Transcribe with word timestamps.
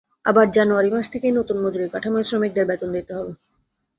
আবার 0.25 0.45
জানুয়ারি 0.51 0.89
মাস 0.93 1.05
থেকেই 1.13 1.33
নতুন 1.39 1.57
মজুরি 1.63 1.85
কাঠামোয় 1.93 2.25
শ্রমিকদের 2.29 2.65
বেতন 2.69 2.89
দিতে 2.95 3.11
হবে। 3.17 3.31